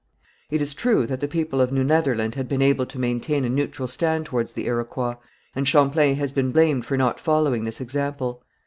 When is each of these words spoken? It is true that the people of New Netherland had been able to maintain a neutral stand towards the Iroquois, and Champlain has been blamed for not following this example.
It 0.49 0.63
is 0.63 0.73
true 0.73 1.05
that 1.05 1.19
the 1.19 1.27
people 1.27 1.61
of 1.61 1.71
New 1.71 1.83
Netherland 1.83 2.33
had 2.33 2.47
been 2.47 2.63
able 2.63 2.87
to 2.87 2.97
maintain 2.97 3.45
a 3.45 3.49
neutral 3.49 3.87
stand 3.87 4.25
towards 4.25 4.53
the 4.53 4.65
Iroquois, 4.65 5.17
and 5.55 5.67
Champlain 5.67 6.15
has 6.15 6.33
been 6.33 6.51
blamed 6.51 6.87
for 6.87 6.97
not 6.97 7.19
following 7.19 7.65
this 7.65 7.79
example. 7.79 8.41